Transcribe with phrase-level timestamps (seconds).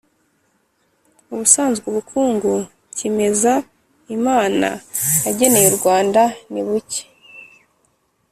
[1.31, 2.53] ubusanzwe ubukungu
[2.95, 3.53] cyimeza
[4.17, 4.69] imana
[5.25, 7.01] yageneye u rwanda ni buke